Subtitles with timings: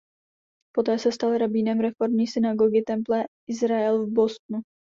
[0.75, 4.61] Poté se stal rabínem reformní synagogy "Temple Israel" v Bostonu.